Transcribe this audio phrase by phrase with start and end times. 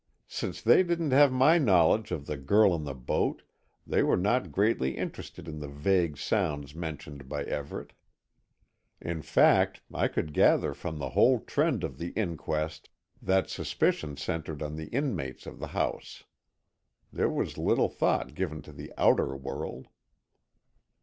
[0.27, 3.43] Since they didn't have my knowledge of the girl in the boat,
[3.85, 7.93] they were not greatly interested in the vague sounds mentioned by Everett.
[8.99, 12.89] In fact, I could gather from the whole trend of the inquest
[13.21, 16.23] that suspicion centred on the inmates of the house.
[17.13, 19.87] There was little thought given to the outer world.